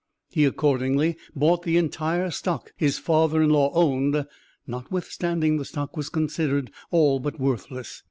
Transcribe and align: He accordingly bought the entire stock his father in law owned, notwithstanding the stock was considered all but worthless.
He 0.31 0.45
accordingly 0.45 1.15
bought 1.35 1.61
the 1.61 1.77
entire 1.77 2.31
stock 2.31 2.73
his 2.75 2.97
father 2.97 3.43
in 3.43 3.51
law 3.51 3.71
owned, 3.75 4.25
notwithstanding 4.65 5.57
the 5.57 5.63
stock 5.65 5.95
was 5.95 6.09
considered 6.09 6.71
all 6.89 7.19
but 7.19 7.39
worthless. 7.39 7.99